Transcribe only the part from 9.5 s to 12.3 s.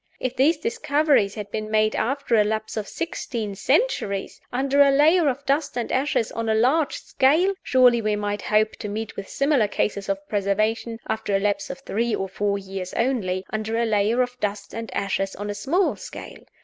cases of preservation, after a lapse of three or